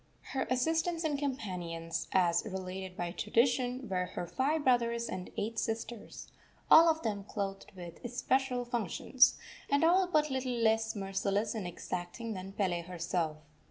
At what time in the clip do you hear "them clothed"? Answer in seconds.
7.03-7.71